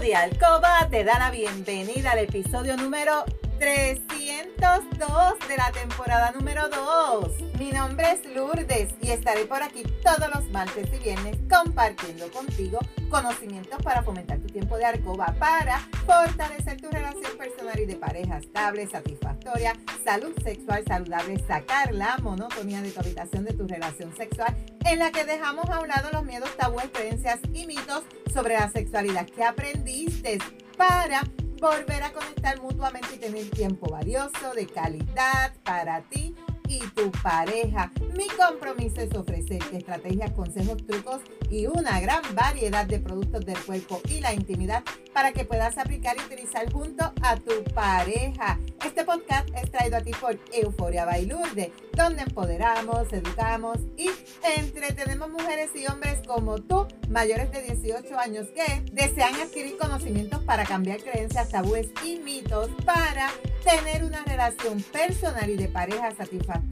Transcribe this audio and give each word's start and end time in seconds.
de 0.00 0.14
Alcoba 0.14 0.88
te 0.90 1.04
da 1.04 1.18
la 1.20 1.30
bienvenida 1.30 2.12
al 2.12 2.18
episodio 2.18 2.76
número 2.76 3.24
302 3.58 5.48
de 5.48 5.56
la 5.56 5.70
temporada 5.72 6.32
número 6.32 6.68
2. 6.68 7.58
Mi 7.58 7.70
nombre 7.70 8.12
es 8.12 8.34
Lourdes 8.34 8.94
y 9.00 9.10
estaré 9.10 9.44
por 9.44 9.62
aquí 9.62 9.82
todos 10.02 10.28
los 10.34 10.50
martes 10.50 10.88
y 10.92 10.98
viernes 11.02 11.36
compartiendo 11.48 12.30
contigo 12.30 12.78
conocimientos 13.08 13.80
para 13.82 14.02
fomentar 14.02 14.38
tu 14.40 14.48
tiempo 14.48 14.76
de 14.76 14.86
Arcoba, 14.86 15.34
para 15.38 15.78
fortalecer 16.04 16.80
tu 16.80 16.90
relación 16.90 17.36
personal 17.38 17.78
y 17.78 17.86
de 17.86 17.96
pareja 17.96 18.38
estable, 18.38 18.88
satisfactoria, 18.88 19.74
salud 20.04 20.32
sexual 20.42 20.82
saludable, 20.86 21.38
sacar 21.46 21.94
la 21.94 22.18
monotonía 22.18 22.82
de 22.82 22.90
tu 22.90 23.00
habitación 23.00 23.44
de 23.44 23.52
tu 23.52 23.68
relación 23.68 24.14
sexual, 24.16 24.54
en 24.84 24.98
la 24.98 25.12
que 25.12 25.24
dejamos 25.24 25.70
a 25.70 25.80
un 25.80 25.88
lado 25.88 26.08
los 26.12 26.24
miedos, 26.24 26.50
tabúes, 26.56 26.90
creencias 26.92 27.38
y 27.52 27.66
mitos 27.66 28.02
sobre 28.32 28.54
la 28.54 28.68
sexualidad 28.70 29.26
que 29.26 29.44
aprendiste 29.44 30.38
para 30.76 31.22
volver 31.64 32.02
a 32.02 32.12
conectar 32.12 32.60
mutuamente 32.60 33.14
y 33.14 33.18
tener 33.18 33.48
tiempo 33.48 33.90
valioso, 33.90 34.52
de 34.54 34.66
calidad 34.66 35.54
para 35.64 36.02
ti 36.02 36.33
y 36.74 36.80
tu 36.94 37.10
pareja. 37.22 37.90
Mi 38.16 38.26
compromiso 38.28 39.00
es 39.00 39.14
ofrecerte 39.14 39.76
estrategias, 39.76 40.32
consejos, 40.32 40.84
trucos 40.86 41.20
y 41.50 41.66
una 41.66 42.00
gran 42.00 42.22
variedad 42.34 42.86
de 42.86 42.98
productos 42.98 43.44
del 43.44 43.58
cuerpo 43.58 44.00
y 44.08 44.20
la 44.20 44.34
intimidad 44.34 44.82
para 45.12 45.32
que 45.32 45.44
puedas 45.44 45.78
aplicar 45.78 46.16
y 46.16 46.24
utilizar 46.24 46.70
junto 46.72 47.12
a 47.22 47.36
tu 47.36 47.62
pareja. 47.74 48.58
Este 48.84 49.04
podcast 49.04 49.48
es 49.54 49.70
traído 49.70 49.96
a 49.96 50.00
ti 50.00 50.10
por 50.20 50.38
Euforia 50.52 51.04
Bailurde, 51.04 51.72
donde 51.92 52.22
empoderamos, 52.22 53.12
educamos 53.12 53.78
y 53.96 54.10
entretenemos 54.56 55.30
mujeres 55.30 55.70
y 55.74 55.86
hombres 55.86 56.18
como 56.26 56.58
tú, 56.58 56.86
mayores 57.08 57.50
de 57.52 57.62
18 57.62 58.18
años 58.18 58.46
que 58.48 58.82
desean 58.92 59.34
adquirir 59.36 59.76
conocimientos 59.78 60.42
para 60.44 60.64
cambiar 60.64 61.00
creencias, 61.02 61.50
tabúes 61.50 61.88
y 62.04 62.16
mitos 62.16 62.70
para 62.84 63.30
tener 63.64 64.04
una 64.04 64.22
relación 64.24 64.82
personal 64.82 65.48
y 65.48 65.56
de 65.56 65.68
pareja 65.68 66.10
satisfactoria, 66.14 66.63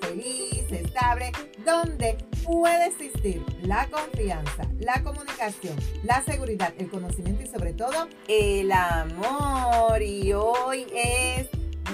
feliz, 0.00 0.64
estable, 0.70 1.32
donde 1.64 2.16
puede 2.44 2.86
existir 2.86 3.42
la 3.62 3.88
confianza, 3.88 4.68
la 4.78 5.02
comunicación, 5.02 5.74
la 6.04 6.22
seguridad, 6.22 6.72
el 6.78 6.88
conocimiento 6.88 7.42
y 7.42 7.46
sobre 7.46 7.72
todo 7.72 8.08
el 8.28 8.70
amor. 8.72 10.02
Y 10.02 10.32
hoy 10.32 10.86
es 10.94 11.48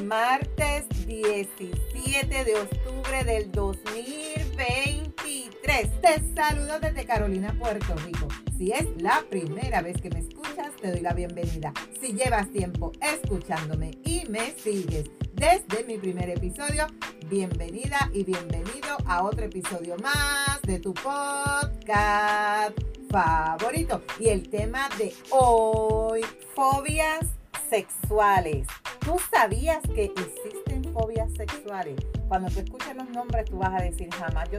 martes 0.04 0.86
17 1.06 2.44
de 2.44 2.54
octubre 2.54 3.24
del 3.24 3.50
2023. 3.52 6.00
Te 6.00 6.34
saludo 6.34 6.80
desde 6.80 7.04
Carolina, 7.04 7.54
Puerto 7.58 7.94
Rico. 8.06 8.28
Si 8.56 8.72
es 8.72 8.86
la 9.00 9.22
primera 9.28 9.82
vez 9.82 10.00
que 10.00 10.08
me 10.10 10.20
escuchas, 10.20 10.41
te 10.82 10.90
doy 10.90 11.00
la 11.00 11.12
bienvenida. 11.14 11.72
Si 12.00 12.12
llevas 12.12 12.50
tiempo 12.50 12.90
escuchándome 13.00 13.92
y 14.04 14.24
me 14.28 14.50
sigues 14.50 15.04
desde 15.32 15.84
mi 15.84 15.96
primer 15.96 16.28
episodio, 16.28 16.88
bienvenida 17.30 18.10
y 18.12 18.24
bienvenido 18.24 18.96
a 19.06 19.22
otro 19.22 19.44
episodio 19.44 19.96
más 19.98 20.60
de 20.62 20.80
tu 20.80 20.92
podcast 20.92 22.76
favorito. 23.12 24.02
Y 24.18 24.30
el 24.30 24.50
tema 24.50 24.88
de 24.98 25.14
hoy, 25.30 26.22
fobias 26.52 27.26
sexuales. 27.70 28.66
¿Tú 28.98 29.16
sabías 29.32 29.82
que 29.94 30.06
existen 30.06 30.92
fobias 30.92 31.32
sexuales? 31.34 31.94
Cuando 32.26 32.50
te 32.50 32.60
escuchas 32.60 32.96
los 32.96 33.08
nombres, 33.10 33.44
tú 33.44 33.58
vas 33.58 33.80
a 33.80 33.84
decir, 33.84 34.10
jamás 34.14 34.50
yo 34.50 34.58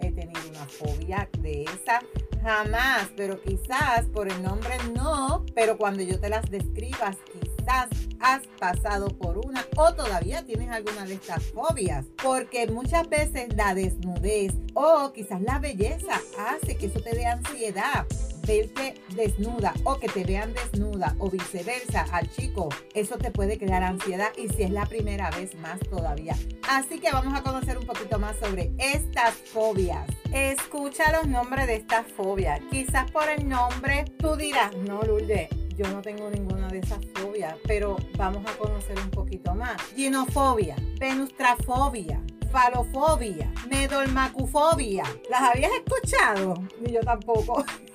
he 0.00 0.12
tenido 0.12 0.40
una 0.50 0.66
fobia 0.66 1.28
de 1.40 1.64
esa 1.64 2.00
Jamás, 2.44 3.08
pero 3.16 3.40
quizás 3.40 4.04
por 4.12 4.30
el 4.30 4.42
nombre 4.42 4.76
no, 4.94 5.46
pero 5.54 5.78
cuando 5.78 6.02
yo 6.02 6.20
te 6.20 6.28
las 6.28 6.50
describas, 6.50 7.16
quizás 7.32 7.88
has 8.20 8.46
pasado 8.58 9.08
por 9.08 9.38
una 9.38 9.64
o 9.76 9.94
todavía 9.94 10.44
tienes 10.44 10.68
alguna 10.68 11.06
de 11.06 11.14
estas 11.14 11.42
fobias, 11.42 12.04
porque 12.22 12.66
muchas 12.66 13.08
veces 13.08 13.48
la 13.56 13.74
desnudez 13.74 14.52
o 14.74 15.10
quizás 15.14 15.40
la 15.40 15.58
belleza 15.58 16.20
hace 16.38 16.76
que 16.76 16.86
eso 16.86 17.00
te 17.00 17.16
dé 17.16 17.24
ansiedad 17.24 18.04
verte 18.46 18.94
desnuda 19.14 19.74
o 19.84 19.98
que 19.98 20.08
te 20.08 20.24
vean 20.24 20.52
desnuda 20.54 21.14
o 21.18 21.30
viceversa 21.30 22.06
al 22.12 22.30
chico, 22.30 22.68
eso 22.94 23.18
te 23.18 23.30
puede 23.30 23.58
crear 23.58 23.82
ansiedad 23.82 24.30
y 24.36 24.48
si 24.48 24.62
es 24.64 24.70
la 24.70 24.86
primera 24.86 25.30
vez 25.30 25.54
más 25.56 25.80
todavía. 25.80 26.36
Así 26.68 26.98
que 26.98 27.10
vamos 27.10 27.34
a 27.34 27.42
conocer 27.42 27.78
un 27.78 27.86
poquito 27.86 28.18
más 28.18 28.36
sobre 28.36 28.72
estas 28.78 29.34
fobias. 29.34 30.06
Escucha 30.32 31.12
los 31.12 31.26
nombres 31.26 31.66
de 31.66 31.76
estas 31.76 32.06
fobias. 32.12 32.60
Quizás 32.70 33.10
por 33.10 33.28
el 33.28 33.48
nombre 33.48 34.04
tú 34.18 34.36
dirás, 34.36 34.76
no, 34.76 35.02
Lourdes, 35.02 35.48
yo 35.76 35.88
no 35.88 36.02
tengo 36.02 36.30
ninguna 36.30 36.68
de 36.68 36.78
esas 36.78 37.04
fobias, 37.14 37.56
pero 37.66 37.96
vamos 38.16 38.44
a 38.46 38.56
conocer 38.56 38.98
un 38.98 39.10
poquito 39.10 39.54
más. 39.54 39.80
Ginofobia, 39.94 40.76
venustrafobia, 41.00 42.20
falofobia, 42.52 43.52
medolmacufobia. 43.68 45.02
¿Las 45.28 45.42
habías 45.42 45.72
escuchado? 45.72 46.54
Ni 46.80 46.92
yo 46.92 47.00
tampoco. 47.00 47.64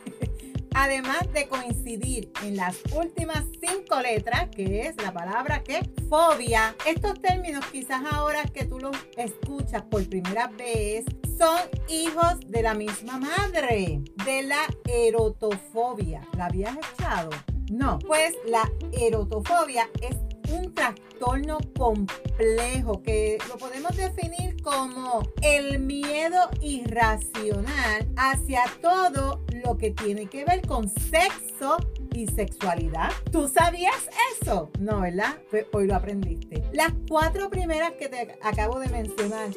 además 0.73 1.31
de 1.33 1.47
coincidir 1.47 2.31
en 2.43 2.55
las 2.55 2.77
últimas 2.95 3.45
cinco 3.59 3.99
letras, 4.01 4.49
que 4.49 4.87
es 4.87 4.95
la 5.01 5.13
palabra 5.13 5.63
que 5.63 5.89
fobia. 6.09 6.75
Estos 6.85 7.21
términos 7.21 7.65
quizás 7.71 8.01
ahora 8.11 8.43
que 8.43 8.65
tú 8.65 8.79
los 8.79 8.95
escuchas 9.17 9.83
por 9.83 10.07
primera 10.07 10.47
vez 10.47 11.05
son 11.37 11.59
hijos 11.87 12.39
de 12.47 12.61
la 12.61 12.73
misma 12.73 13.17
madre, 13.17 14.01
de 14.25 14.41
la 14.43 14.67
erotofobia. 14.85 16.21
¿La 16.37 16.45
habías 16.45 16.77
echado? 16.93 17.29
No, 17.71 17.99
pues 17.99 18.35
la 18.45 18.69
erotofobia 18.91 19.89
es 20.01 20.15
un 20.51 20.73
trastorno 20.73 21.59
complejo 21.77 23.01
que 23.03 23.37
lo 23.47 23.57
podemos 23.57 23.95
definir 23.95 24.61
como 24.61 25.23
el 25.41 25.79
miedo 25.79 26.49
irracional 26.61 28.07
hacia 28.15 28.63
todo 28.81 29.43
lo 29.63 29.77
que 29.77 29.91
tiene 29.91 30.27
que 30.27 30.45
ver 30.45 30.65
con 30.65 30.89
sexo 30.89 31.77
y 32.19 32.27
sexualidad. 32.27 33.11
¿Tú 33.31 33.47
sabías 33.47 34.09
eso? 34.33 34.69
No, 34.79 35.01
¿verdad? 35.01 35.37
Pues 35.49 35.65
hoy 35.71 35.87
lo 35.87 35.95
aprendiste. 35.95 36.63
Las 36.73 36.91
cuatro 37.07 37.49
primeras 37.49 37.93
que 37.93 38.09
te 38.09 38.37
acabo 38.41 38.79
de 38.79 38.89
mencionar 38.89 39.49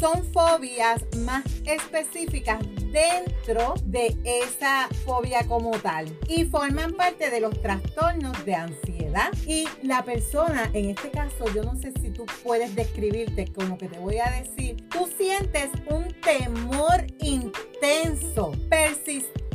son 0.00 0.24
fobias 0.32 1.04
más 1.18 1.44
específicas 1.64 2.58
dentro 2.92 3.74
de 3.84 4.16
esa 4.24 4.88
fobia 5.04 5.46
como 5.46 5.70
tal 5.78 6.06
y 6.28 6.44
forman 6.44 6.92
parte 6.94 7.30
de 7.30 7.40
los 7.40 7.60
trastornos 7.60 8.44
de 8.44 8.54
ansiedad. 8.54 9.32
Y 9.46 9.66
la 9.82 10.02
persona, 10.02 10.70
en 10.72 10.90
este 10.90 11.10
caso, 11.10 11.44
yo 11.54 11.62
no 11.62 11.76
sé 11.76 11.92
si 12.00 12.10
tú 12.10 12.26
puedes 12.42 12.74
describirte 12.74 13.46
con 13.52 13.68
lo 13.68 13.78
que 13.78 13.88
te 13.88 13.98
voy 13.98 14.18
a 14.18 14.30
decir, 14.30 14.76
tú 14.88 15.08
sientes 15.16 15.70
un 15.90 16.08
temor 16.20 17.06
intenso, 17.20 18.52
persistente 18.68 19.45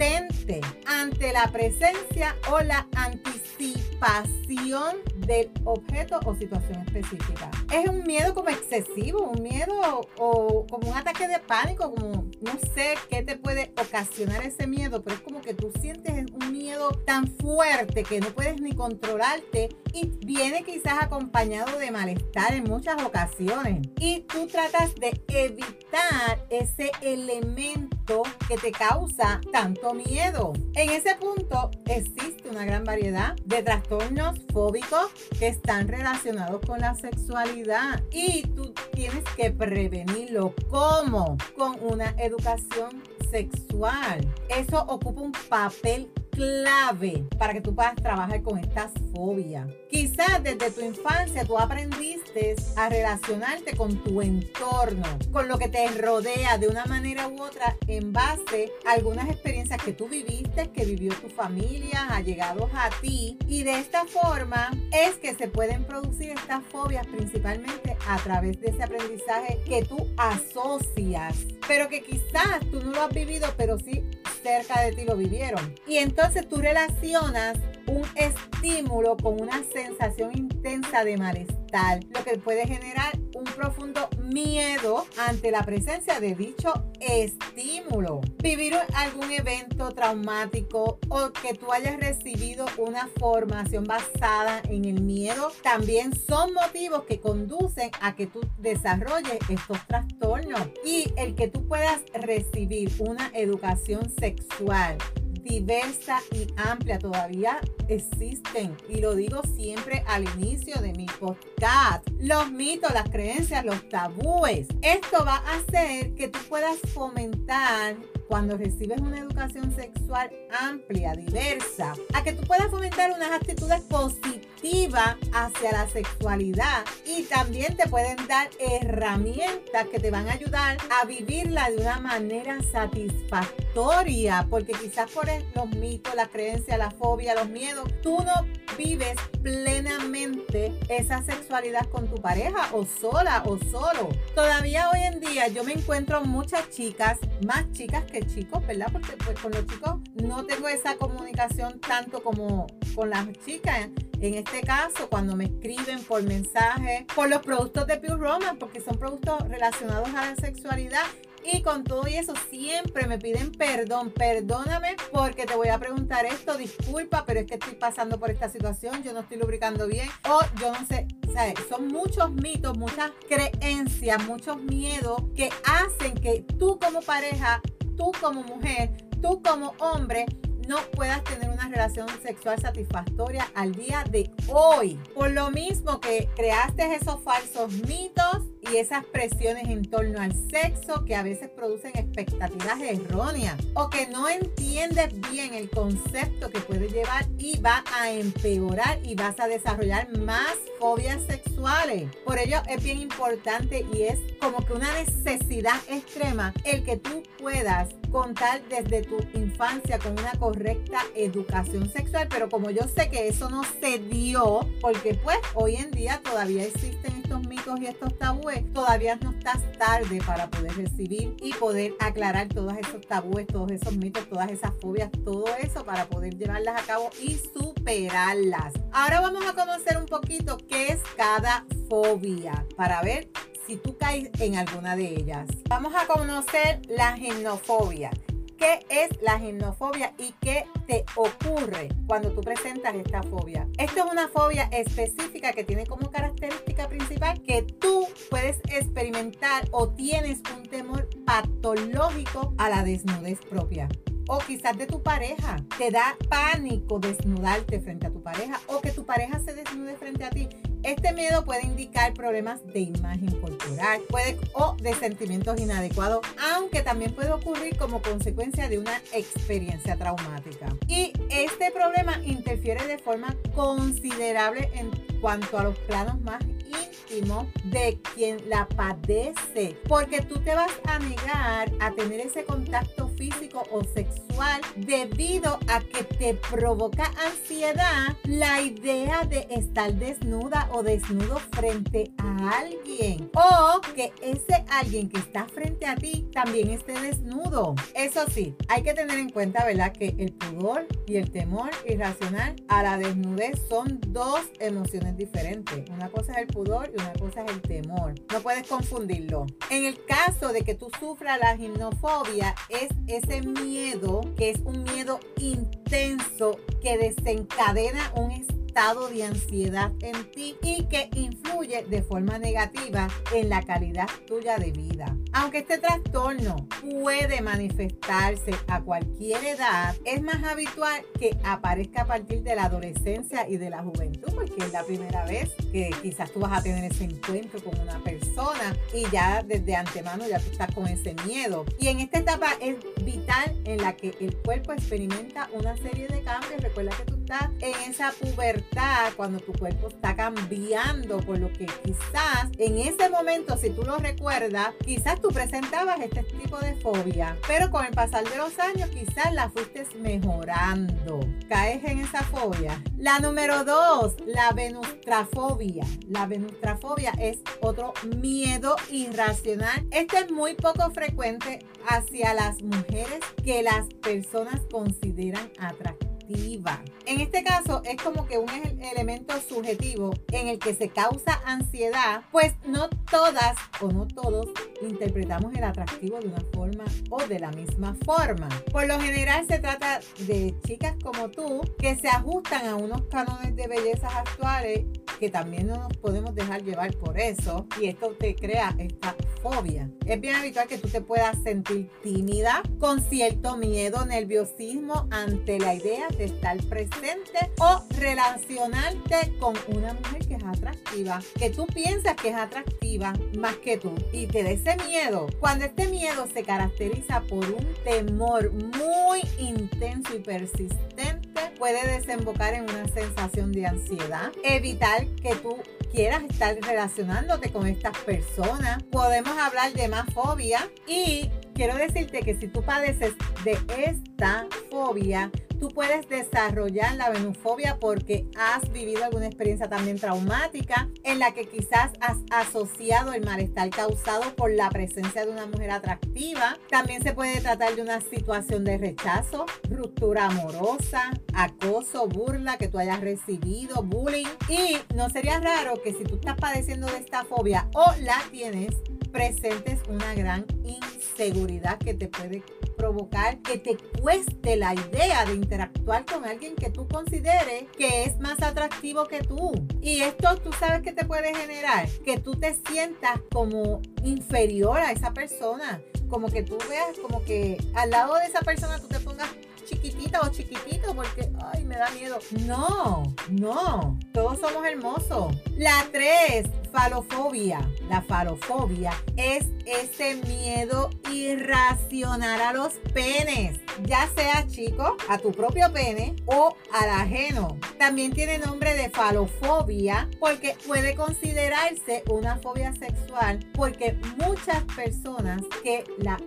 ante 0.88 1.31
la 1.31 1.47
presencia 1.51 2.35
o 2.50 2.59
la 2.62 2.88
anticipación 2.95 4.95
del 5.28 5.51
objeto 5.63 6.19
o 6.25 6.34
situación 6.34 6.84
específica. 6.88 7.51
Es 7.72 7.88
un 7.88 8.03
miedo 8.03 8.34
como 8.34 8.50
excesivo, 8.50 9.29
un 9.29 9.44
miedo 9.44 10.01
o 10.17 10.66
como 10.67 10.89
un 10.89 10.97
ataque 10.97 11.28
de 11.28 11.38
pánico, 11.38 11.94
como 11.94 12.25
no 12.41 12.51
sé 12.73 12.95
qué 13.12 13.22
te 13.22 13.35
puede 13.35 13.73
ocasionar 13.79 14.44
ese 14.44 14.66
miedo, 14.66 15.03
pero 15.03 15.17
es 15.17 15.22
como 15.22 15.39
que 15.41 15.53
tú 15.53 15.72
sientes 15.79 16.25
un 16.31 16.51
miedo 16.51 16.89
tan 17.06 17.28
fuerte 17.28 18.01
que 18.01 18.19
no 18.19 18.29
puedes 18.29 18.59
ni 18.59 18.73
controlarte 18.73 19.69
y 19.94 20.07
viene 20.25 20.63
quizás 20.63 20.95
acompañado 21.00 21.78
de 21.78 21.91
malestar 21.91 22.56
en 22.56 22.63
muchas 22.63 23.03
ocasiones. 23.03 23.88
Y 24.00 24.22
tú 24.22 24.47
tratas 24.47 24.95
de 24.95 25.22
evitar 25.28 26.44
ese 26.50 26.91
elemento 27.01 28.00
que 28.47 28.57
te 28.57 28.72
causa 28.72 29.39
tanto 29.51 29.94
miedo. 29.94 30.53
En 30.74 30.89
ese 30.89 31.15
punto 31.15 31.71
existe 31.86 32.50
una 32.50 32.65
gran 32.65 32.83
variedad 32.83 33.36
de 33.45 33.63
trastornos 33.63 34.39
fóbicos 34.51 35.07
que 35.39 35.48
están 35.48 35.88
relacionados 35.88 36.62
con 36.65 36.80
la 36.80 36.95
sexualidad 36.95 38.03
y 38.12 38.44
tú 38.48 38.74
tienes 38.94 39.24
que 39.36 39.51
prevenirlo. 39.51 40.53
¿Cómo? 40.69 41.38
Con 41.57 41.77
una 41.81 42.09
educación 42.18 43.01
sexual. 43.30 44.27
Eso 44.50 44.83
ocupa 44.88 45.21
un 45.21 45.31
papel 45.50 46.12
clave 46.31 47.25
para 47.38 47.54
que 47.54 47.62
tú 47.62 47.75
puedas 47.75 47.95
trabajar 47.95 48.42
con 48.42 48.57
estas 48.57 48.92
fobias. 49.13 49.68
Quizás 49.89 50.42
desde 50.42 50.72
tu 50.72 50.81
infancia 50.81 51.45
tú 51.45 51.57
aprendiste 51.57 52.56
a 52.78 52.89
relacionarte 52.89 53.75
con 53.75 54.04
tu 54.04 54.22
entorno, 54.22 55.07
con 55.31 55.48
lo 55.48 55.57
que 55.57 55.68
te 55.68 55.88
rodea 55.89 56.57
de 56.57 56.68
una 56.68 56.86
manera 56.86 57.28
u 57.28 57.42
otra 57.42 57.75
en 57.88 58.13
base 58.13 58.72
a 58.86 58.94
algunas 58.94 59.30
experiencias 59.30 59.81
que 59.83 59.94
tú 59.94 60.07
viviste, 60.07 60.72
que 60.72 60.86
vivió 60.86 61.13
tu 61.16 61.30
familia, 61.30 62.07
allegados 62.10 62.69
a 62.74 62.89
ti. 63.01 63.38
Y 63.48 63.63
de 63.63 63.80
esta 63.80 64.06
forma 64.06 64.72
es 64.92 65.16
que 65.16 65.36
se 65.36 65.48
pueden 65.48 65.83
producir 65.86 66.31
estas 66.31 66.63
fobias 66.66 67.06
principalmente 67.07 67.98
a 68.07 68.18
través 68.19 68.60
de 68.62 68.69
ese 68.69 68.83
aprendizaje 68.83 69.60
que 69.66 69.83
tú 69.83 70.07
asocias, 70.18 71.45
pero 71.68 71.89
que 71.89 72.01
quizás 72.01 72.60
tú 72.72 72.81
no 72.81 72.92
lo 72.92 73.01
has 73.04 73.13
vivido, 73.13 73.48
pero 73.57 73.78
sí 73.78 74.04
cerca 74.42 74.82
de 74.82 74.94
ti 74.94 75.06
lo 75.06 75.16
vivieron. 75.16 75.76
Y 75.88 75.98
entonces 75.98 76.48
tú 76.48 76.58
relacionas 76.58 77.58
un 77.88 78.04
estímulo 78.16 79.18
con 79.18 79.42
una 79.42 79.64
sensación 79.74 80.38
intensa 80.38 81.04
de 81.04 81.18
malestar, 81.18 81.61
lo 81.71 82.23
que 82.25 82.38
puede 82.38 82.68
generar 82.68 83.18
un 83.33 83.45
profundo 83.45 84.09
miedo 84.19 85.06
ante 85.18 85.51
la 85.51 85.63
presencia 85.63 86.19
de 86.19 86.35
dicho 86.35 86.73
estímulo. 87.00 88.19
Vivir 88.44 88.75
algún 88.94 89.31
evento 89.31 89.91
traumático 89.91 91.00
o 91.07 91.31
que 91.31 91.53
tú 91.53 91.71
hayas 91.71 91.97
recibido 91.97 92.65
una 92.77 93.07
formación 93.19 93.85
basada 93.85 94.62
en 94.65 94.83
el 94.83 95.01
miedo 95.01 95.51
también 95.63 96.13
son 96.13 96.53
motivos 96.53 97.03
que 97.03 97.21
conducen 97.21 97.89
a 98.01 98.15
que 98.15 98.27
tú 98.27 98.41
desarrolles 98.57 99.39
estos 99.47 99.79
trastornos 99.88 100.68
y 100.85 101.13
el 101.15 101.35
que 101.35 101.47
tú 101.47 101.65
puedas 101.68 102.01
recibir 102.13 102.91
una 103.00 103.31
educación 103.33 104.12
sexual 104.19 104.97
diversa 105.44 106.20
y 106.32 106.48
amplia 106.58 107.00
todavía 107.00 107.60
existen. 107.88 108.76
Y 108.90 109.00
lo 109.02 109.16
digo 109.16 109.42
siempre 109.56 110.04
al 110.08 110.26
inicio 110.38 110.82
de 110.82 110.94
mi 110.94 111.06
podcast. 111.06 112.08
Los 112.20 112.52
mitos, 112.52 112.94
las 112.94 113.10
creencias, 113.10 113.66
los 113.66 113.88
tabúes. 113.90 114.68
Esto 114.82 115.26
va 115.26 115.38
a 115.38 115.58
hacer 115.58 116.14
que 116.16 116.28
tú 116.28 116.40
puedas 116.50 116.78
fomentar 116.94 117.96
cuando 118.31 118.56
recibes 118.56 119.01
una 119.01 119.19
educación 119.19 119.75
sexual 119.75 120.31
amplia, 120.57 121.12
diversa, 121.16 121.95
a 122.13 122.24
que 122.24 122.31
tú 122.31 122.44
puedas 122.48 122.68
fomentar 122.72 123.12
unas 123.12 123.30
actitudes 123.30 123.81
positivas 123.81 125.18
hacia 125.33 125.74
la 125.74 125.89
sexualidad 125.89 126.86
y 127.06 127.24
también 127.24 127.75
te 127.75 127.89
pueden 127.89 128.16
dar 128.30 128.50
herramientas 128.57 129.86
que 129.92 130.00
te 130.00 130.12
van 130.12 130.30
a 130.30 130.33
ayudar 130.33 130.78
a 131.01 131.06
vivirla 131.06 131.69
de 131.72 131.81
una 131.81 132.00
manera 132.00 132.57
satisfactoria, 132.72 134.48
porque 134.50 134.72
quizás 134.72 135.12
por 135.12 135.28
los 135.54 135.69
mitos, 135.75 136.16
la 136.16 136.28
creencia, 136.28 136.78
la 136.78 136.92
fobia, 136.92 137.36
los 137.36 137.50
miedos, 137.50 137.89
tú 138.01 138.18
no 138.24 138.48
vives 138.78 139.16
plenamente 139.44 140.74
esa 140.88 141.22
sexualidad 141.24 141.86
con 141.89 142.07
tu 142.07 142.16
pareja 142.16 142.69
o 142.72 142.86
sola 142.86 143.44
o 143.45 143.57
solo. 143.69 144.07
Todavía 144.36 144.89
hoy 144.89 145.01
en 145.01 145.19
día 145.19 145.50
yo 145.50 145.66
me 145.66 145.74
encuentro 145.74 146.24
muchas 146.24 146.69
chicas, 146.69 147.18
más 147.45 147.69
chicas 147.74 148.06
que 148.06 148.20
chicos, 148.27 148.65
¿verdad? 148.65 148.88
Porque 148.91 149.12
pues, 149.23 149.39
con 149.39 149.51
los 149.51 149.65
chicos 149.65 149.95
no 150.15 150.45
tengo 150.45 150.68
esa 150.68 150.95
comunicación 150.95 151.79
tanto 151.79 152.23
como 152.23 152.68
con 152.95 153.09
las 153.09 153.27
chicas. 153.45 153.89
En 154.19 154.35
este 154.35 154.62
caso, 154.62 155.09
cuando 155.09 155.35
me 155.35 155.45
escriben 155.45 156.03
por 156.03 156.21
mensaje, 156.23 157.07
por 157.15 157.29
los 157.29 157.41
productos 157.41 157.88
de 157.88 157.97
Pure 157.97 158.18
Romance, 158.18 158.56
porque 158.59 158.79
son 158.79 158.97
productos 158.97 159.47
relacionados 159.47 160.09
a 160.09 160.31
la 160.31 160.35
sexualidad 160.35 161.06
y 161.44 161.62
con 161.62 161.83
todo 161.83 162.07
y 162.07 162.15
eso 162.15 162.33
siempre 162.50 163.07
me 163.07 163.18
piden 163.18 163.51
perdón, 163.51 164.12
perdóname 164.12 164.95
porque 165.12 165.45
te 165.45 165.56
voy 165.56 165.69
a 165.69 165.79
preguntar 165.79 166.25
esto, 166.25 166.57
disculpa, 166.57 167.23
pero 167.25 167.39
es 167.39 167.47
que 167.47 167.56
estoy 167.56 167.75
pasando 167.75 168.19
por 168.19 168.29
esta 168.29 168.50
situación, 168.50 169.03
yo 169.03 169.13
no 169.13 169.21
estoy 169.21 169.38
lubricando 169.38 169.88
bien 169.88 170.07
o 170.29 170.39
yo 170.59 170.71
no 170.71 170.85
sé, 170.88 171.07
¿sabes? 171.33 171.56
son 171.69 171.88
muchos 171.88 172.31
mitos, 172.31 172.77
muchas 172.77 173.12
creencias, 173.27 174.23
muchos 174.25 174.62
miedos 174.62 175.21
que 175.35 175.50
hacen 175.65 176.15
que 176.15 176.45
tú 176.59 176.79
como 176.79 177.01
pareja, 177.01 177.62
tú 178.01 178.12
como 178.19 178.42
mujer, 178.44 178.89
tú 179.21 179.39
como 179.44 179.75
hombre, 179.80 180.25
no 180.71 180.77
puedas 180.91 181.21
tener 181.25 181.50
una 181.50 181.68
relación 181.68 182.07
sexual 182.23 182.57
satisfactoria 182.57 183.45
al 183.56 183.75
día 183.75 184.06
de 184.09 184.31
hoy. 184.47 184.97
Por 185.13 185.31
lo 185.31 185.51
mismo 185.51 186.00
que 186.00 186.29
creaste 186.33 186.95
esos 186.95 187.19
falsos 187.25 187.73
mitos 187.85 188.44
y 188.62 188.77
esas 188.77 189.03
presiones 189.03 189.68
en 189.68 189.83
torno 189.83 190.21
al 190.21 190.31
sexo 190.50 191.03
que 191.03 191.13
a 191.13 191.23
veces 191.23 191.50
producen 191.50 191.91
expectativas 191.95 192.79
erróneas 192.79 193.57
o 193.73 193.89
que 193.89 194.07
no 194.07 194.29
entiendes 194.29 195.09
bien 195.29 195.56
el 195.56 195.69
concepto 195.69 196.50
que 196.50 196.62
puede 196.62 196.88
llevar 196.88 197.25
y 197.38 197.59
va 197.59 197.83
a 197.94 198.09
empeorar 198.09 199.00
y 199.03 199.15
vas 199.15 199.41
a 199.41 199.50
desarrollar 199.50 200.18
más 200.19 200.56
fobias 200.79 201.21
sexuales. 201.27 202.09
Por 202.25 202.39
ello 202.39 202.62
es 202.69 202.81
bien 202.81 203.00
importante 203.00 203.85
y 203.94 204.03
es 204.03 204.19
como 204.39 204.65
que 204.65 204.71
una 204.71 204.94
necesidad 204.94 205.81
extrema 205.89 206.53
el 206.63 206.85
que 206.85 206.95
tú 206.95 207.23
puedas 207.38 207.89
contar 208.12 208.62
desde 208.69 209.04
tu 209.04 209.18
infancia 209.34 209.98
con 210.00 210.13
una 210.13 210.34
correcta 210.34 211.02
educación 211.16 211.90
sexual, 211.90 212.28
pero 212.30 212.50
como 212.50 212.69
yo 212.69 212.84
sé 212.88 213.10
que 213.10 213.28
eso 213.28 213.50
no 213.50 213.63
se 213.80 214.00
dio, 214.00 214.60
porque 214.81 215.16
pues 215.16 215.38
hoy 215.54 215.75
en 215.75 215.92
día 215.92 216.22
todavía 216.24 216.66
existen 216.66 217.13
estos 217.24 217.48
mitos 217.48 217.80
y 217.80 217.86
estos 217.86 218.18
tabúes, 218.18 218.72
todavía 218.74 219.16
no 219.16 219.31
estás 219.31 219.60
tarde 219.78 220.19
para 220.25 220.50
poder 220.50 220.75
recibir 220.75 221.36
y 221.42 221.54
poder 221.54 221.94
aclarar 222.00 222.50
todos 222.50 222.74
esos 222.78 223.02
tabúes, 223.08 223.48
todos 223.48 223.72
esos 223.72 223.96
mitos, 223.96 224.28
todas 224.30 224.52
esas 224.52 224.72
fobias, 224.81 225.10
todo 225.24 225.46
eso 225.62 225.84
para 225.86 226.06
poder 226.07 226.38
llevarlas 226.38 226.81
a 226.81 226.86
cabo 226.86 227.10
y 227.22 227.40
superarlas. 227.54 228.74
Ahora 228.92 229.22
vamos 229.22 229.46
a 229.46 229.54
conocer 229.54 229.98
un 229.98 230.06
poquito 230.06 230.57
qué 230.68 230.88
es 230.88 231.00
cada 231.16 231.66
fobia 231.90 232.66
para 232.75 233.02
ver 233.02 233.30
si 233.66 233.78
tú 233.78 233.98
caes 233.98 234.30
en 234.40 234.56
alguna 234.56 234.96
de 234.96 235.08
ellas. 235.08 235.48
Vamos 235.69 235.94
a 235.96 236.08
conocer 236.08 236.81
la 236.88 237.18
genofobia. 237.18 238.12
¿Qué 238.58 238.86
es 238.90 239.10
la 239.24 239.40
genofobia 239.40 240.13
y 240.19 240.36
qué 240.40 240.68
te 240.86 241.04
ocurre 241.16 241.90
cuando 242.06 242.31
tú 242.31 242.42
presentas 242.42 242.94
esta 242.94 243.24
fobia? 243.24 243.68
Esto 243.80 244.06
es 244.06 244.12
una 244.12 244.28
fobia 244.28 244.69
específica 244.72 245.52
que 245.52 245.63
tiene 245.63 245.88
como 245.88 246.12
característica 246.12 246.88
principal 246.88 247.42
que 247.42 247.63
tú 247.63 248.08
puedes 248.30 248.58
experimentar 248.69 249.68
o 249.72 249.90
tienes 249.90 250.42
un 250.56 250.62
temor 250.64 251.10
patológico 251.25 252.54
a 252.60 252.69
la 252.69 252.84
desnudez 252.84 253.40
propia 253.50 253.90
o 254.28 254.38
quizás 254.40 254.78
de 254.78 254.86
tu 254.86 255.02
pareja. 255.02 255.57
Te 255.78 255.90
da 255.92 256.16
pánico 256.30 257.00
desnudarte 257.00 257.80
frente 257.80 258.07
a 258.07 258.12
tu 258.12 258.22
pareja 258.22 258.60
o 258.68 258.80
que 258.80 258.92
tu 258.92 259.06
pareja 259.06 259.40
se 259.40 259.54
desnude 259.54 259.98
frente 259.98 260.24
a 260.24 260.30
ti. 260.30 260.48
Este 260.83 261.13
miedo 261.13 261.45
puede 261.45 261.63
indicar 261.63 262.13
problemas 262.13 262.66
de 262.66 262.80
imagen 262.80 263.39
corporal 263.39 264.01
puede, 264.10 264.39
o 264.54 264.75
de 264.81 264.94
sentimientos 264.95 265.60
inadecuados, 265.60 266.22
aunque 266.54 266.81
también 266.81 267.13
puede 267.13 267.31
ocurrir 267.31 267.78
como 267.78 268.01
consecuencia 268.01 268.68
de 268.68 268.80
una 268.80 268.98
experiencia 269.13 269.95
traumática. 269.95 270.75
Y 270.88 271.13
este 271.30 271.72
problema 271.72 272.19
interfiere 272.24 272.86
de 272.88 272.98
forma 272.98 273.36
considerable 273.54 274.69
en 274.74 274.89
cuanto 275.22 275.60
a 275.60 275.63
los 275.63 275.78
planos 275.80 276.19
más 276.22 276.44
íntimo 276.44 277.48
de 277.66 278.00
quien 278.16 278.38
la 278.50 278.68
padece, 278.68 279.78
porque 279.88 280.22
tú 280.22 280.39
te 280.39 280.56
vas 280.56 280.72
a 280.86 280.98
negar 281.00 281.72
a 281.80 281.92
tener 281.92 282.22
ese 282.22 282.44
contacto 282.44 283.11
físico 283.21 283.62
o 283.69 283.83
sexual 283.83 284.62
debido 284.75 285.59
a 285.68 285.79
que 285.79 286.04
te 286.04 286.33
provoca 286.33 287.11
ansiedad 287.23 288.18
la 288.23 288.61
idea 288.61 289.23
de 289.25 289.45
estar 289.51 289.94
desnuda 289.94 290.68
o 290.71 290.81
desnudo 290.81 291.37
frente 291.51 292.11
a 292.18 292.57
alguien 292.61 293.30
o 293.35 293.80
que 293.94 294.11
ese 294.23 294.66
alguien 294.71 295.07
que 295.07 295.19
está 295.19 295.45
frente 295.45 295.85
a 295.85 295.95
ti 295.95 296.30
también 296.33 296.71
esté 296.71 296.99
desnudo. 296.99 297.75
Eso 297.94 298.25
sí, 298.33 298.56
hay 298.68 298.81
que 298.81 298.95
tener 298.95 299.19
en 299.19 299.30
cuenta, 299.30 299.66
¿verdad? 299.66 299.92
Que 299.92 300.16
el 300.18 300.33
pudor 300.33 300.87
y 301.06 301.18
el 301.18 301.30
temor 301.30 301.69
irracional 301.87 302.56
a 302.69 302.81
la 302.81 302.97
desnudez 302.97 303.61
son 303.69 303.99
dos 304.07 304.42
emociones 304.59 305.16
diferentes. 305.16 305.87
Una 305.92 306.09
cosa 306.09 306.31
es 306.31 306.37
el 306.40 306.47
pudor 306.47 306.92
y 306.97 306.99
una 306.99 307.13
cosa 307.13 307.45
es 307.45 307.51
el 307.51 307.61
temor. 307.61 308.16
No 308.31 308.40
puedes 308.42 308.68
confundirlo. 308.68 309.45
En 309.69 309.85
el 309.85 310.04
caso 310.06 310.51
de 310.51 310.63
que 310.63 310.73
tú 310.73 310.90
sufras 310.99 311.37
la 311.40 311.56
gimnofobia, 311.56 312.56
es 312.69 312.90
ese 313.18 313.41
miedo 313.41 314.21
que 314.37 314.51
es 314.51 314.59
un 314.63 314.83
miedo 314.83 315.19
intenso 315.37 316.57
que 316.81 316.97
desencadena 316.97 318.11
un 318.15 318.31
de 318.71 319.23
ansiedad 319.23 319.92
en 319.99 320.31
ti 320.31 320.56
y 320.63 320.85
que 320.85 321.09
influye 321.16 321.83
de 321.90 322.01
forma 322.04 322.37
negativa 322.37 323.09
en 323.33 323.49
la 323.49 323.61
calidad 323.63 324.07
tuya 324.25 324.57
de 324.57 324.71
vida. 324.71 325.13
Aunque 325.33 325.59
este 325.59 325.78
trastorno 325.78 326.56
puede 326.81 327.42
manifestarse 327.42 328.51
a 328.68 328.81
cualquier 328.81 329.44
edad, 329.44 329.95
es 330.06 330.21
más 330.21 330.44
habitual 330.44 331.01
que 331.19 331.37
aparezca 331.44 332.04
a 332.04 332.07
partir 332.07 332.44
de 332.44 332.56
la 332.56 332.66
adolescencia 332.66 333.47
y 333.47 333.57
de 333.57 333.69
la 333.69 333.83
juventud, 333.83 334.31
porque 334.33 334.63
es 334.63 334.71
la 334.71 334.83
primera 334.83 335.25
vez 335.25 335.51
que 335.71 335.90
quizás 336.01 336.31
tú 336.31 336.40
vas 336.40 336.57
a 336.57 336.63
tener 336.63 336.90
ese 336.90 337.04
encuentro 337.04 337.61
con 337.61 337.78
una 337.78 338.01
persona 338.04 338.75
y 338.94 339.09
ya 339.11 339.44
desde 339.44 339.75
antemano 339.75 340.28
ya 340.28 340.40
tú 340.40 340.49
estás 340.51 340.73
con 340.73 340.87
ese 340.87 341.13
miedo. 341.25 341.66
Y 341.78 341.87
en 341.87 341.99
esta 341.99 342.19
etapa 342.19 342.54
es 342.61 342.78
vital 343.04 343.20
en 343.66 343.81
la 343.81 343.95
que 343.95 344.16
el 344.19 344.36
cuerpo 344.38 344.74
experimenta 344.74 345.50
una 345.54 345.76
serie 345.78 346.07
de 346.07 346.21
cambios. 346.21 346.62
Recuerda 346.62 346.95
que 346.95 347.04
tú 347.04 347.16
estás 347.16 347.50
en 347.60 347.92
esa 347.92 348.12
pubertad 348.12 349.12
cuando 349.16 349.40
tu 349.40 349.54
cuerpo 349.54 349.88
está 349.90 350.16
cambiando, 350.16 351.18
por 351.19 351.40
lo 351.40 351.52
que 351.52 351.66
quizás 351.83 352.50
en 352.57 352.78
ese 352.78 353.10
momento, 353.10 353.57
si 353.57 353.69
tú 353.71 353.83
lo 353.83 353.98
recuerdas, 353.98 354.74
quizás 354.86 355.19
tú 355.21 355.30
presentabas 355.30 356.00
este 356.00 356.24
tipo 356.24 356.57
de 356.60 356.76
fobia, 356.76 357.38
pero 357.48 357.69
con 357.71 357.86
el 357.86 357.92
pasar 357.92 358.24
de 358.24 358.38
los 358.38 358.57
años 358.60 358.90
quizás 358.90 359.33
la 359.33 359.50
fuiste 359.50 359.81
mejorando. 360.00 361.19
Caes 361.50 361.83
en 361.83 362.00
esa 362.00 362.24
fobia. 362.24 362.81
La 362.98 363.19
número 363.19 363.64
dos, 363.64 364.16
la 364.26 364.52
venustrafobia. 364.52 365.86
La 366.07 366.26
venustrafobia 366.28 367.12
es 367.19 367.40
otro 367.62 367.94
miedo 368.18 368.76
irracional. 368.92 369.86
Este 369.92 370.19
es 370.19 370.31
muy 370.31 370.54
poco 370.54 370.92
frecuente 370.92 371.66
hacia 371.88 372.33
las 372.33 372.62
mujeres 372.62 373.19
que 373.44 373.64
las 373.64 373.88
personas 374.02 374.61
consideran 374.71 375.52
atractiva. 375.59 376.81
En 377.06 377.19
este 377.19 377.44
caso 377.44 377.81
es 377.83 378.02
como 378.02 378.26
que 378.26 378.38
un 378.38 378.50
elemento 378.50 379.33
subjetivo 379.42 380.14
en 380.31 380.47
el 380.47 380.59
que 380.59 380.73
se 380.73 380.90
causa 380.90 381.42
ansiedad, 381.45 382.23
pues 382.31 382.54
no 382.66 382.90
todas 383.09 383.57
o 383.81 383.92
no 383.92 384.07
todos 384.07 384.47
interpretamos 384.88 385.54
el 385.54 385.64
atractivo 385.64 386.19
de 386.19 386.28
una 386.28 386.44
forma 386.54 386.83
o 387.09 387.21
de 387.28 387.40
la 387.40 387.52
misma 387.52 387.95
forma. 388.06 388.50
Por 388.71 388.88
lo 388.88 389.00
general 389.00 389.45
se 389.47 389.59
trata 389.59 390.00
de 390.19 390.56
chicas 390.66 390.95
como 391.04 391.30
tú 391.30 391.61
que 391.78 391.95
se 391.95 392.07
ajustan 392.07 392.68
a 392.68 392.76
unos 392.76 393.04
cánones 393.04 393.56
de 393.56 393.68
belleza 393.68 394.07
actuales 394.07 394.85
que 395.21 395.30
también 395.30 395.68
no 395.68 395.78
nos 395.78 395.95
podemos 395.97 396.33
dejar 396.33 396.64
llevar 396.64 396.95
por 396.97 397.19
eso 397.19 397.68
y 397.80 397.85
esto 397.85 398.16
te 398.19 398.35
crea 398.35 398.76
esta 398.80 399.16
fobia. 399.44 399.88
Es 400.07 400.19
bien 400.19 400.35
habitual 400.35 400.68
que 400.68 400.80
tú 400.80 400.88
te 400.88 401.00
puedas 401.00 401.38
sentir 401.44 401.92
tímida, 402.02 402.64
con 402.80 403.02
cierto 403.02 403.56
miedo, 403.56 404.04
nerviosismo 404.04 405.07
ante 405.11 405.59
la 405.59 405.76
idea 405.76 406.07
de 406.18 406.26
estar 406.26 406.57
presente 406.64 407.52
o 407.59 407.83
relacionarte 408.00 409.35
con 409.40 409.56
una 409.68 409.94
mujer 409.94 410.28
que 410.28 410.35
es 410.35 410.44
atractiva, 410.44 411.19
que 411.38 411.52
tú 411.52 411.68
piensas 411.68 412.16
que 412.16 412.30
es 412.30 412.35
atractiva 412.35 413.14
más 413.38 413.57
que 413.57 413.78
tú 413.78 413.94
y 414.11 414.26
te 414.26 414.42
da 414.42 414.50
ese 414.71 414.83
miedo. 414.85 415.28
Cuando 415.40 415.66
este 415.66 415.87
miedo 415.87 416.28
se 416.33 416.44
caracteriza 416.44 417.21
por 417.21 417.49
un 417.49 417.68
temor 417.83 418.51
muy 418.51 419.21
intenso 419.37 420.16
y 420.16 420.19
persistente, 420.19 421.30
puede 421.57 421.85
desembocar 421.87 422.54
en 422.54 422.63
una 422.63 422.87
sensación 422.87 423.51
de 423.51 423.68
ansiedad, 423.68 424.31
evitar 424.44 425.06
que 425.21 425.35
tú 425.35 425.57
quieras 425.92 426.23
estar 426.23 426.56
relacionándote 426.61 427.51
con 427.51 427.68
estas 427.68 427.97
personas. 427.99 428.81
Podemos 428.83 429.37
hablar 429.37 429.73
de 429.73 429.87
más 429.87 430.11
fobia 430.13 430.69
y 430.87 431.30
quiero 431.54 431.75
decirte 431.75 432.21
que 432.21 432.35
si 432.35 432.47
tú 432.47 432.63
padeces 432.63 433.13
de 433.44 433.57
esta 433.78 434.47
fobia, 434.69 435.31
tú 435.61 435.69
puedes 435.69 436.09
desarrollar 436.09 436.95
la 436.95 437.11
venufobia 437.11 437.77
porque 437.80 438.25
has 438.35 438.71
vivido 438.71 439.06
alguna 439.06 439.27
experiencia 439.27 439.69
también 439.69 439.99
traumática 439.99 440.89
en 441.03 441.19
la 441.19 441.35
que 441.35 441.47
quizás 441.47 441.91
has 442.01 442.18
asociado 442.31 443.13
el 443.13 443.23
malestar 443.23 443.69
causado 443.69 444.35
por 444.35 444.51
la 444.51 444.71
presencia 444.71 445.23
de 445.23 445.31
una 445.31 445.45
mujer 445.45 445.69
atractiva. 445.69 446.57
También 446.71 447.03
se 447.03 447.13
puede 447.13 447.39
tratar 447.41 447.75
de 447.75 447.83
una 447.83 448.01
situación 448.01 448.63
de 448.63 448.80
rechazo, 448.80 449.45
ruptura 449.69 450.25
amorosa, 450.25 451.11
acoso, 451.35 452.07
burla 452.07 452.57
que 452.57 452.68
tú 452.68 452.80
hayas 452.80 452.99
recibido, 452.99 453.83
bullying. 453.83 454.25
Y 454.49 454.77
no 454.95 455.11
sería 455.11 455.39
raro 455.39 455.80
que 455.83 455.94
si 455.94 456.03
tú 456.03 456.15
estás 456.15 456.37
padeciendo 456.37 456.87
de 456.87 456.97
esta 456.97 457.23
fobia 457.23 457.69
o 457.75 457.85
la 458.01 458.18
tienes, 458.31 458.73
presentes 459.11 459.80
una 459.87 460.15
gran 460.15 460.44
inseguridad 460.63 461.77
que 461.77 461.94
te 461.94 462.07
puede 462.07 462.41
provocar 462.81 463.38
que 463.44 463.59
te 463.59 463.78
cueste 464.02 464.56
la 464.56 464.73
idea 464.73 465.23
de 465.26 465.35
interactuar 465.35 466.04
con 466.04 466.26
alguien 466.26 466.56
que 466.56 466.71
tú 466.71 466.88
consideres 466.88 467.66
que 467.78 468.06
es 468.06 468.18
más 468.18 468.42
atractivo 468.42 469.06
que 469.06 469.19
tú. 469.21 469.52
Y 469.83 470.02
esto 470.02 470.35
tú 470.38 470.52
sabes 470.54 470.81
que 470.81 470.92
te 470.92 471.06
puede 471.06 471.31
generar 471.35 471.88
que 472.04 472.18
tú 472.18 472.31
te 472.31 472.56
sientas 472.68 473.19
como 473.31 473.83
inferior 474.04 474.80
a 474.80 474.92
esa 474.92 475.14
persona, 475.14 475.80
como 476.09 476.30
que 476.30 476.42
tú 476.42 476.57
veas 476.68 476.97
como 477.00 477.23
que 477.23 477.64
al 477.76 477.92
lado 477.92 478.16
de 478.16 478.26
esa 478.26 478.40
persona 478.40 478.80
tú 478.80 478.88
te 478.88 479.00
pongas 479.00 479.30
chiquitita 479.71 480.21
o 480.21 480.30
chiquitito 480.30 480.94
porque, 480.94 481.31
ay, 481.54 481.63
me 481.63 481.78
da 481.78 481.90
miedo. 481.92 482.19
No, 482.45 483.04
no, 483.30 483.97
todos 484.13 484.40
somos 484.40 484.66
hermosos. 484.66 485.35
La 485.57 485.85
tres, 485.92 486.47
falofobia. 486.71 487.59
La 487.90 488.01
falofobia 488.01 488.92
es 489.16 489.45
ese 489.66 490.16
miedo 490.28 490.90
irracional 491.11 492.42
a 492.42 492.54
los 492.54 492.73
penes, 492.94 493.59
ya 493.83 494.09
sea 494.16 494.47
chico, 494.47 494.97
a 495.09 495.18
tu 495.18 495.31
propio 495.31 495.71
pene 495.71 496.16
o 496.25 496.56
al 496.73 496.90
ajeno. 496.90 497.57
También 497.78 498.11
tiene 498.13 498.40
nombre 498.40 498.73
de 498.73 498.90
falofobia 498.90 500.09
porque 500.19 500.56
puede 500.68 500.95
considerarse 500.95 502.04
una 502.09 502.37
fobia 502.37 502.73
sexual 502.73 503.40
porque 503.54 503.97
muchas 504.18 504.63
personas 504.75 505.42
que 505.63 505.83
la 505.99 506.18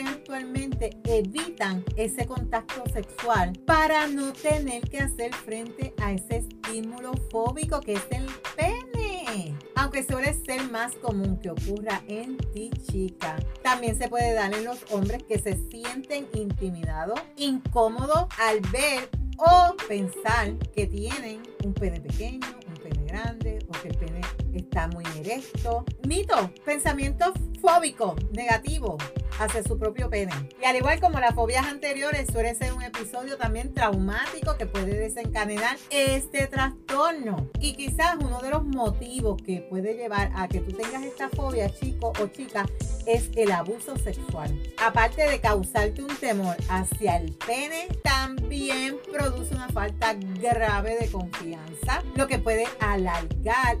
actualmente 0.00 0.98
evitan 1.04 1.84
ese 1.96 2.26
contacto 2.26 2.82
sexual 2.92 3.52
para 3.66 4.06
no 4.06 4.32
tener 4.32 4.88
que 4.88 4.98
hacer 4.98 5.32
frente 5.34 5.94
a 6.00 6.12
ese 6.12 6.38
estímulo 6.38 7.12
fóbico 7.30 7.80
que 7.80 7.94
es 7.94 8.06
el 8.10 8.26
pene. 8.56 9.54
Aunque 9.76 10.02
suele 10.02 10.34
ser 10.34 10.70
más 10.70 10.94
común 10.96 11.38
que 11.38 11.50
ocurra 11.50 12.02
en 12.08 12.36
ti, 12.52 12.70
chica. 12.90 13.36
También 13.62 13.96
se 13.96 14.08
puede 14.08 14.32
dar 14.34 14.54
en 14.54 14.64
los 14.64 14.78
hombres 14.90 15.22
que 15.22 15.38
se 15.38 15.56
sienten 15.70 16.28
intimidados, 16.34 17.20
incómodos 17.36 18.26
al 18.38 18.60
ver 18.72 19.08
o 19.38 19.74
pensar 19.88 20.56
que 20.74 20.86
tienen 20.86 21.42
un 21.64 21.74
pene 21.74 22.00
pequeño, 22.00 22.46
un 22.68 22.74
pene 22.74 23.04
grande 23.06 23.58
o 23.68 23.72
que 23.72 23.88
el 23.88 23.98
pene 23.98 24.20
está 24.58 24.88
muy 24.88 25.04
erecto. 25.18 25.84
Mito, 26.06 26.50
pensamiento 26.64 27.32
fóbico, 27.60 28.14
negativo 28.32 28.98
hacia 29.38 29.62
su 29.62 29.78
propio 29.78 30.08
pene. 30.10 30.32
Y 30.60 30.64
al 30.64 30.76
igual 30.76 31.00
como 31.00 31.18
las 31.18 31.34
fobias 31.34 31.66
anteriores, 31.66 32.28
suele 32.30 32.54
ser 32.54 32.72
un 32.72 32.82
episodio 32.82 33.36
también 33.36 33.72
traumático 33.74 34.56
que 34.56 34.66
puede 34.66 34.98
desencadenar 34.98 35.76
este 35.90 36.46
trastorno. 36.46 37.48
Y 37.60 37.74
quizás 37.74 38.16
uno 38.20 38.40
de 38.40 38.50
los 38.50 38.64
motivos 38.64 39.40
que 39.42 39.66
puede 39.68 39.94
llevar 39.94 40.30
a 40.36 40.48
que 40.48 40.60
tú 40.60 40.76
tengas 40.76 41.02
esta 41.02 41.28
fobia, 41.30 41.70
chico 41.70 42.12
o 42.20 42.26
chica, 42.28 42.66
es 43.06 43.30
el 43.34 43.50
abuso 43.50 43.96
sexual. 43.96 44.56
Aparte 44.78 45.28
de 45.28 45.40
causarte 45.40 46.02
un 46.02 46.14
temor 46.16 46.56
hacia 46.68 47.16
el 47.16 47.32
pene, 47.32 47.88
también 48.02 48.98
produce 49.12 49.54
una 49.54 49.68
falta 49.68 50.14
grave 50.40 50.96
de 51.00 51.10
confianza, 51.10 52.02
lo 52.14 52.26
que 52.26 52.38
puede 52.38 52.66
alargar, 52.80 53.78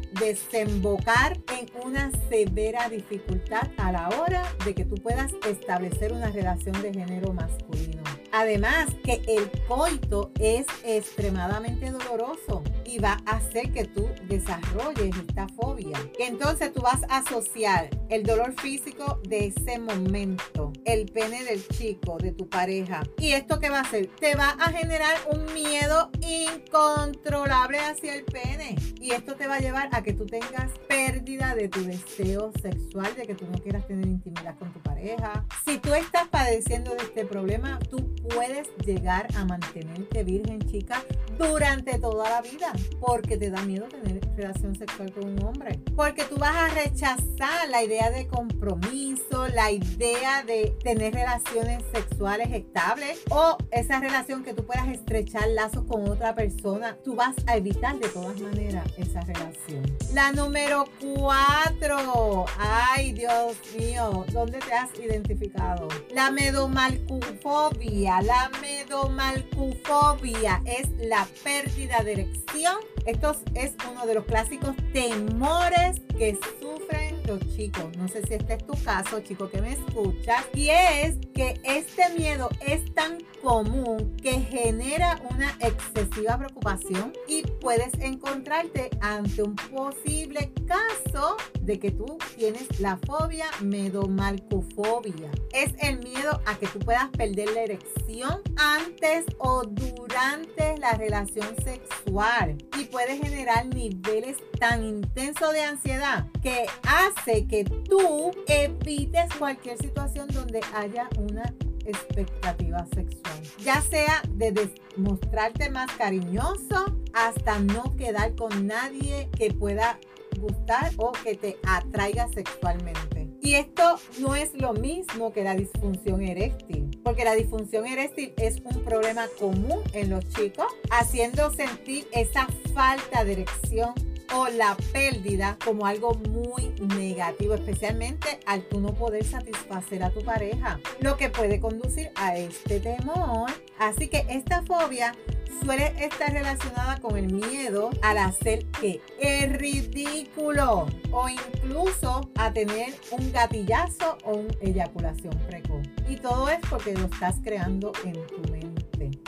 desembocar 0.64 1.38
en 1.52 1.68
una 1.84 2.10
severa 2.28 2.88
dificultad 2.88 3.68
a 3.76 3.92
la 3.92 4.08
hora 4.08 4.42
de 4.64 4.74
que 4.74 4.84
tú 4.84 4.94
puedas 4.96 5.32
establecer 5.46 6.12
una 6.12 6.30
relación 6.30 6.80
de 6.82 6.92
género 6.92 7.32
masculino. 7.32 8.02
Además 8.32 8.88
que 9.04 9.22
el 9.28 9.50
coito 9.68 10.32
es 10.40 10.66
extremadamente 10.84 11.90
doloroso 11.90 12.62
y 12.84 12.98
va 12.98 13.18
a 13.26 13.36
hacer 13.36 13.72
que 13.72 13.84
tú 13.84 14.08
desarrolles 14.28 15.16
esta 15.16 15.48
fobia. 15.48 15.98
Entonces 16.18 16.72
tú 16.72 16.82
vas 16.82 17.02
a 17.08 17.18
asociar 17.18 17.90
el 18.08 18.22
dolor 18.22 18.54
físico 18.60 19.20
de 19.28 19.46
ese 19.46 19.78
momento, 19.78 20.72
el 20.84 21.06
pene 21.06 21.44
del 21.44 21.66
chico, 21.68 22.18
de 22.18 22.32
tu 22.32 22.48
pareja. 22.48 23.02
¿Y 23.18 23.32
esto 23.32 23.58
qué 23.58 23.70
va 23.70 23.78
a 23.78 23.82
hacer? 23.82 24.06
Te 24.20 24.34
va 24.34 24.50
a 24.50 24.70
generar 24.70 25.16
un 25.32 25.52
miedo 25.52 26.10
incontrolable 26.20 27.78
hacia 27.78 28.14
el 28.14 28.24
pene. 28.24 28.76
Y 29.00 29.12
esto 29.12 29.34
te 29.34 29.46
va 29.46 29.56
a 29.56 29.60
llevar 29.60 29.88
a 29.92 30.02
que 30.02 30.12
tú 30.12 30.26
tengas 30.26 30.70
pérdida 30.88 31.54
de 31.54 31.68
tu 31.68 31.84
deseo 31.84 32.52
sexual, 32.62 33.14
de 33.16 33.26
que 33.26 33.34
tú 33.34 33.46
no 33.50 33.58
quieras 33.58 33.86
tener 33.86 34.06
intimidad 34.06 34.58
con 34.58 34.72
tu 34.72 34.80
pareja. 34.80 35.44
Si 35.64 35.78
tú 35.78 35.92
estás 35.94 36.28
padeciendo 36.28 36.92
de 36.92 37.02
este 37.02 37.24
problema, 37.24 37.78
tú 37.90 38.14
puedes 38.16 38.68
llegar 38.84 39.28
a 39.36 39.44
mantenerte 39.44 40.24
virgen, 40.24 40.60
chica, 40.60 41.02
durante 41.38 41.98
toda 41.98 42.30
la 42.30 42.42
vida, 42.42 42.72
porque 43.00 43.36
te 43.36 43.50
da 43.50 43.62
miedo 43.62 43.86
tener 43.88 44.20
relación 44.36 44.74
sexual 44.74 45.12
con 45.12 45.24
un 45.24 45.44
hombre, 45.44 45.78
porque 45.94 46.24
tú 46.24 46.36
vas 46.36 46.56
a 46.56 46.68
rechazar 46.68 47.68
la 47.70 47.82
idea 47.82 48.10
de 48.10 48.26
compromiso, 48.26 49.46
la 49.48 49.70
idea 49.70 50.42
de 50.42 50.74
tener 50.82 51.14
relaciones 51.14 51.84
sexuales 51.92 52.48
estables 52.52 53.20
o 53.30 53.56
esa 53.70 54.00
relación 54.00 54.42
que 54.42 54.54
tú 54.54 54.64
puedas 54.64 54.88
estrechar 54.88 55.48
lazos 55.48 55.84
con 55.84 56.08
otra 56.08 56.34
persona, 56.34 56.96
tú 57.04 57.14
vas 57.14 57.34
a 57.46 57.56
evitar 57.56 57.98
de 57.98 58.08
todas 58.08 58.40
maneras 58.40 58.86
esa 58.96 59.20
relación. 59.20 59.84
La 60.12 60.32
número 60.32 60.84
cuatro, 61.00 62.46
ay 62.58 63.12
Dios 63.12 63.56
mío, 63.78 64.24
¿dónde 64.32 64.58
te 64.58 64.72
has 64.72 64.90
identificado? 64.98 65.88
La 66.12 66.30
medomalcufobia 66.30 68.14
la 68.22 68.50
medomalcufobia 68.60 70.62
es 70.64 70.88
la 70.98 71.26
pérdida 71.42 72.02
de 72.02 72.12
erección. 72.12 72.63
Esto 73.06 73.36
es 73.54 73.74
uno 73.90 74.06
de 74.06 74.14
los 74.14 74.24
clásicos 74.24 74.74
temores 74.94 76.00
que 76.16 76.38
sufren 76.60 77.03
los 77.26 77.40
chicos. 77.56 77.96
No 77.96 78.08
sé 78.08 78.22
si 78.26 78.34
este 78.34 78.54
es 78.54 78.66
tu 78.66 78.74
caso, 78.82 79.20
chico 79.20 79.48
que 79.50 79.60
me 79.60 79.72
escuchas. 79.72 80.44
Y 80.54 80.70
es 80.70 81.16
que 81.34 81.60
este 81.64 82.10
miedo 82.16 82.48
es 82.66 82.92
tan 82.94 83.18
común 83.42 84.16
que 84.22 84.40
genera 84.40 85.20
una 85.30 85.56
excesiva 85.60 86.38
preocupación 86.38 87.12
y 87.28 87.42
puedes 87.60 87.92
encontrarte 88.00 88.90
ante 89.00 89.42
un 89.42 89.54
posible 89.56 90.52
caso 90.66 91.36
de 91.60 91.78
que 91.78 91.90
tú 91.90 92.18
tienes 92.36 92.80
la 92.80 92.98
fobia 93.06 93.46
medomalcufobia. 93.60 95.30
Es 95.52 95.72
el 95.82 95.98
miedo 95.98 96.40
a 96.46 96.56
que 96.56 96.66
tú 96.66 96.78
puedas 96.78 97.08
perder 97.10 97.50
la 97.50 97.62
erección 97.62 98.42
antes 98.56 99.24
o 99.38 99.62
durante 99.64 100.78
la 100.78 100.92
relación 100.92 101.54
sexual 101.62 102.56
puede 103.04 103.18
generar 103.18 103.66
niveles 103.66 104.38
tan 104.58 104.82
intensos 104.82 105.52
de 105.52 105.60
ansiedad 105.60 106.26
que 106.42 106.64
hace 106.86 107.46
que 107.46 107.64
tú 107.64 108.30
evites 108.46 109.34
cualquier 109.38 109.76
situación 109.78 110.28
donde 110.28 110.60
haya 110.74 111.08
una 111.18 111.52
expectativa 111.84 112.86
sexual. 112.94 113.42
Ya 113.62 113.82
sea 113.82 114.22
de 114.30 114.70
mostrarte 114.96 115.70
más 115.70 115.90
cariñoso 115.92 116.96
hasta 117.12 117.58
no 117.58 117.94
quedar 117.96 118.34
con 118.36 118.66
nadie 118.66 119.28
que 119.36 119.52
pueda 119.52 119.98
gustar 120.40 120.92
o 120.96 121.12
que 121.12 121.34
te 121.34 121.58
atraiga 121.66 122.28
sexualmente. 122.28 123.28
Y 123.42 123.56
esto 123.56 123.98
no 124.18 124.34
es 124.34 124.54
lo 124.54 124.72
mismo 124.72 125.32
que 125.32 125.44
la 125.44 125.54
disfunción 125.54 126.22
eréctil, 126.22 126.83
porque 127.04 127.24
la 127.24 127.34
disfunción 127.34 127.86
eréctil 127.86 128.32
es 128.38 128.60
un 128.64 128.82
problema 128.82 129.28
común 129.38 129.80
en 129.92 130.10
los 130.10 130.26
chicos, 130.30 130.66
haciendo 130.90 131.50
sentir 131.52 132.08
esa 132.12 132.48
falta 132.74 133.24
de 133.24 133.32
erección 133.32 133.94
o 134.34 134.48
la 134.48 134.76
pérdida 134.92 135.58
como 135.64 135.86
algo 135.86 136.14
muy 136.14 136.74
negativo, 136.96 137.54
especialmente 137.54 138.40
al 138.46 138.64
no 138.80 138.94
poder 138.94 139.24
satisfacer 139.24 140.02
a 140.02 140.10
tu 140.10 140.22
pareja, 140.22 140.80
lo 141.00 141.16
que 141.16 141.30
puede 141.30 141.60
conducir 141.60 142.10
a 142.14 142.36
este 142.36 142.80
temor. 142.80 143.50
Así 143.78 144.08
que 144.08 144.26
esta 144.28 144.62
fobia 144.62 145.14
suele 145.62 145.94
estar 146.04 146.32
relacionada 146.32 147.00
con 147.00 147.16
el 147.16 147.32
miedo 147.32 147.90
al 148.02 148.18
hacer 148.18 148.66
que 148.80 149.00
es 149.18 149.52
ridículo 149.52 150.86
o 151.10 151.28
incluso 151.28 152.30
a 152.36 152.52
tener 152.52 152.94
un 153.10 153.32
gatillazo 153.32 154.18
o 154.24 154.34
una 154.34 154.54
eyaculación 154.60 155.36
precoz. 155.48 155.82
Y 156.08 156.16
todo 156.16 156.48
es 156.48 156.58
porque 156.68 156.94
lo 156.94 157.06
estás 157.06 157.36
creando 157.42 157.92
en 158.04 158.14
tu. 158.26 158.53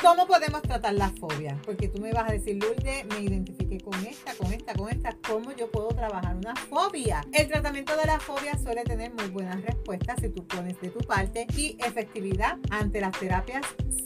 ¿Cómo 0.01 0.27
podemos 0.27 0.63
tratar 0.63 0.95
la 0.95 1.11
fobia? 1.11 1.59
Porque 1.65 1.89
tú 1.89 2.01
me 2.01 2.13
vas 2.13 2.29
a 2.29 2.33
decir, 2.33 2.63
Lourdes, 2.63 3.07
me 3.07 3.21
identifique 3.21 3.81
con 3.81 3.95
esta, 4.05 4.35
con 4.35 4.53
esta, 4.53 4.75
con 4.75 4.91
esta. 4.91 5.17
¿Cómo 5.27 5.53
yo 5.53 5.71
puedo 5.71 5.89
trabajar 5.89 6.37
una 6.37 6.55
fobia? 6.55 7.23
El 7.33 7.49
tratamiento 7.49 7.97
de 7.97 8.07
la 8.07 8.21
fobia 8.21 8.59
suele 8.59 8.85
tener 8.85 9.13
muy 9.15 9.29
buenas 9.29 9.63
respuestas 9.63 10.17
si 10.21 10.29
tú 10.29 10.47
pones 10.47 10.81
de 10.81 10.91
tu 10.91 11.01
parte 11.01 11.47
y 11.57 11.77
efectividad 11.81 12.59
ante 12.71 13.01
las 13.01 13.19
terapias 13.19 13.65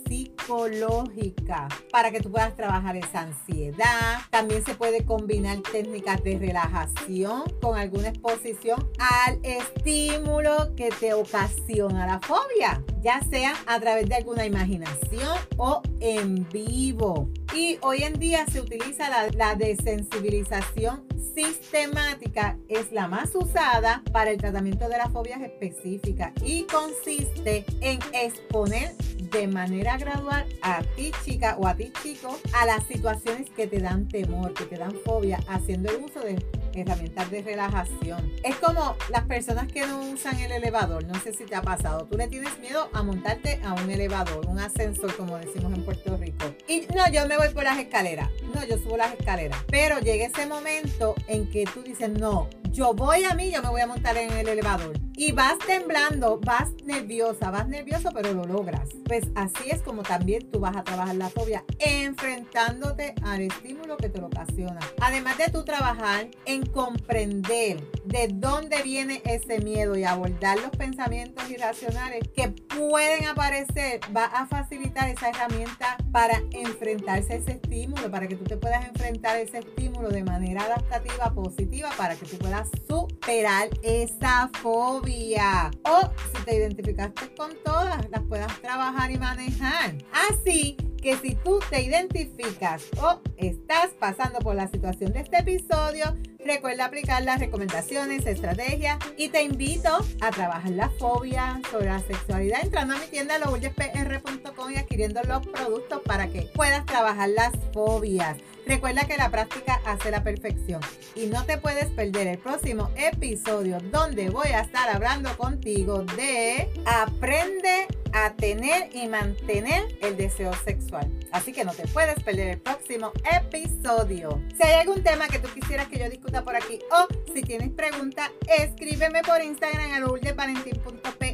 psicológicas 0.09 1.73
para 1.91 2.11
que 2.11 2.21
tú 2.21 2.31
puedas 2.31 2.55
trabajar 2.55 2.97
esa 2.97 3.21
ansiedad. 3.23 4.19
También 4.31 4.65
se 4.65 4.75
puede 4.75 5.05
combinar 5.05 5.59
técnicas 5.73 6.23
de 6.23 6.39
relajación 6.39 7.45
con 7.61 7.79
alguna 7.79 8.09
exposición 8.09 8.89
al 8.99 9.41
estímulo 9.43 10.75
que 10.77 10.91
te 10.91 11.15
ocasiona 11.15 12.07
la 12.07 12.21
fobia, 12.21 12.83
ya 13.01 13.21
sea 13.23 13.55
a 13.67 13.81
través 13.81 14.09
de 14.09 14.17
alguna 14.17 14.45
imaginación 14.47 15.37
o 15.57 15.83
en 16.01 16.49
vivo. 16.51 17.31
Y 17.55 17.79
hoy 17.83 18.03
en 18.03 18.15
día 18.15 18.47
se 18.47 18.61
utiliza 18.61 19.09
la, 19.31 19.55
desensibilización 19.55 21.05
sistemática 21.35 22.59
es 22.69 22.93
la 22.93 23.09
más 23.09 23.35
usada 23.35 24.03
para 24.13 24.31
el 24.31 24.39
tratamiento 24.39 24.89
de 24.89 24.99
las 24.99 25.11
fobias 25.13 25.41
específicas 25.41 26.33
y 26.45 26.65
consiste 26.65 27.65
en 27.81 27.99
exponer 28.13 28.97
de 29.31 29.47
manera 29.47 29.97
gradual 29.97 30.47
a 30.63 30.83
ti 30.97 31.13
chica 31.25 31.57
o 31.59 31.67
a 31.67 31.75
ti 31.77 31.93
chico 32.03 32.37
a 32.53 32.67
las 32.67 32.85
situaciones 32.87 33.49
que 33.51 33.67
te 33.67 33.79
dan 33.79 34.09
temor, 34.09 34.55
que 34.55 34.65
te 34.65 34.77
dan 34.77 34.95
fobia, 35.05 35.41
haciendo 35.49 35.91
el 35.91 36.05
uso 36.05 36.21
de 36.21 36.35
herramientas 36.75 37.31
de 37.31 37.43
relajación. 37.43 38.33
Es 38.43 38.57
como 38.57 38.97
las 39.11 39.25
personas 39.25 39.71
que 39.71 39.87
no 39.87 40.01
usan 40.11 40.39
el 40.39 40.53
elevador, 40.53 41.05
no 41.05 41.15
sé 41.21 41.33
si 41.33 41.45
te 41.45 41.55
ha 41.55 41.63
pasado, 41.63 42.07
tú 42.07 42.17
le 42.17 42.29
tienes 42.29 42.59
miedo 42.59 42.89
a 42.93 43.03
montarte 43.03 43.61
a 43.65 43.75
un 43.75 43.91
elevador, 43.91 44.47
un 44.47 44.59
ascensor 44.59 45.15
como 45.17 45.39
decimos 45.39 45.73
en 45.73 45.85
Puerto 45.85 46.17
Rico. 46.17 46.47
Y 46.69 46.87
no, 46.95 47.11
yo 47.11 47.27
me 47.27 47.37
voy 47.37 47.49
por 47.51 47.65
las 47.65 47.79
escaleras, 47.79 48.31
no, 48.55 48.65
yo 48.65 48.79
subo 48.79 48.97
las 48.97 49.13
escaleras, 49.15 49.59
pero 49.69 49.99
llega 50.01 50.27
ese 50.27 50.47
momento 50.47 51.15
en 51.27 51.51
que 51.51 51.65
tú 51.65 51.83
dices, 51.83 52.11
no, 52.11 52.49
yo 52.73 52.95
voy 52.95 53.25
a 53.25 53.35
mí, 53.35 53.51
yo 53.51 53.63
me 53.63 53.69
voy 53.69 53.81
a 53.81 53.87
montar 53.87 54.17
en 54.17 54.31
el 54.33 54.49
elevador. 54.49 54.99
Y 55.17 55.33
vas 55.33 55.59
temblando, 55.67 56.41
vas 56.41 56.71
nerviosa, 56.85 57.51
vas 57.51 57.69
nervioso, 57.69 58.11
pero 58.15 58.33
lo 58.33 58.45
logras. 58.45 58.89
Pues 59.05 59.25
así 59.35 59.69
es 59.71 59.83
como 59.83 60.03
también 60.03 60.51
tú 60.51 60.61
vas 60.61 60.75
a 60.75 60.83
trabajar 60.83 61.15
la 61.17 61.29
fobia, 61.29 61.63
enfrentándote 61.79 63.15
al 63.23 63.43
estímulo 63.43 63.99
que 63.99 64.09
te 64.09 64.19
lo 64.19 64.29
ocasiona. 64.29 64.81
Además 65.01 65.37
de 65.37 65.51
tú 65.51 65.63
trabajar 65.65 66.29
en 66.47 66.65
comprender 66.65 67.85
de 68.07 68.29
dónde 68.33 68.83
viene 68.83 69.21
ese 69.27 69.61
miedo 69.61 69.97
y 69.97 70.05
abordar 70.05 70.59
los 70.59 70.71
pensamientos 70.71 71.51
irracionales 71.51 72.27
que 72.35 72.49
pueden 72.49 73.27
aparecer, 73.27 74.01
va 74.17 74.25
a 74.25 74.47
facilitar 74.47 75.09
esa 75.11 75.29
herramienta 75.29 75.99
para 76.13 76.41
enfrentarse 76.53 77.35
a 77.35 77.37
ese 77.37 77.53
estímulo, 77.53 78.11
para 78.11 78.27
que 78.27 78.37
tú 78.37 78.45
te 78.45 78.57
puedas 78.57 78.87
enfrentar 78.87 79.37
a 79.37 79.41
ese 79.41 79.59
estímulo 79.59 80.09
de 80.09 80.25
manera 80.25 80.63
adaptativa, 80.63 81.35
positiva, 81.35 81.91
para 81.99 82.17
que 82.17 82.25
tú 82.25 82.39
puedas 82.39 82.60
superar 82.65 83.69
esa 83.83 84.51
fobia. 84.61 85.71
O 85.85 86.11
si 86.33 86.45
te 86.45 86.57
identificaste 86.57 87.35
con 87.35 87.53
todas, 87.65 88.09
las 88.11 88.23
puedas 88.23 88.61
trabajar 88.61 89.11
y 89.11 89.19
manejar. 89.19 89.95
Así 90.31 90.77
que 91.01 91.17
si 91.17 91.35
tú 91.35 91.61
te 91.71 91.83
identificas 91.83 92.85
o 93.01 93.21
estás 93.37 93.89
pasando 93.99 94.39
por 94.41 94.55
la 94.55 94.69
situación 94.69 95.13
de 95.13 95.21
este 95.21 95.39
episodio, 95.39 96.17
recuerda 96.45 96.87
aplicar 96.87 97.23
las 97.23 97.41
recomendaciones, 97.41 98.27
estrategias 98.27 98.99
y 99.17 99.29
te 99.29 99.43
invito 99.43 99.89
a 100.21 100.31
trabajar 100.31 100.71
la 100.73 100.91
fobia 100.91 101.61
sobre 101.71 101.87
la 101.87 102.01
sexualidad 102.01 102.61
entrando 102.63 102.95
a 102.95 102.99
mi 102.99 103.07
tienda 103.07 103.39
lourdes.pr.com 103.39 104.71
y 104.73 104.77
adquiriendo 104.77 105.23
los 105.25 105.47
productos 105.47 106.01
para 106.05 106.29
que 106.29 106.43
puedas 106.55 106.85
trabajar 106.87 107.31
las 107.31 107.53
fobias. 107.73 108.37
Recuerda 108.71 109.05
que 109.05 109.17
la 109.17 109.33
práctica 109.33 109.81
hace 109.85 110.13
la 110.13 110.23
perfección 110.23 110.81
y 111.17 111.27
no 111.27 111.45
te 111.45 111.59
puedes 111.59 111.87
perder 111.87 112.29
el 112.29 112.39
próximo 112.39 112.89
episodio 112.95 113.79
donde 113.91 114.31
voy 114.31 114.47
a 114.51 114.61
estar 114.61 114.89
hablando 114.89 115.37
contigo 115.37 116.05
de 116.17 116.69
aprende 116.87 117.89
a 118.13 118.33
tener 118.35 118.89
y 118.95 119.09
mantener 119.09 119.83
el 120.03 120.17
deseo 120.17 120.53
sexual. 120.65 121.11
Así 121.33 121.53
que 121.53 121.65
no 121.65 121.73
te 121.73 121.89
puedes 121.89 122.23
perder 122.23 122.47
el 122.47 122.61
próximo 122.61 123.11
episodio. 123.33 124.41
Si 124.57 124.63
hay 124.63 124.75
algún 124.79 125.03
tema 125.03 125.27
que 125.27 125.41
tú 125.41 125.49
quisieras 125.53 125.89
que 125.89 125.99
yo 125.99 126.09
discuta 126.09 126.45
por 126.45 126.55
aquí 126.55 126.79
o 126.93 127.09
si 127.35 127.43
tienes 127.43 127.71
preguntas, 127.71 128.31
escríbeme 128.57 129.23
por 129.23 129.43
Instagram 129.43 129.95
a 129.95 130.01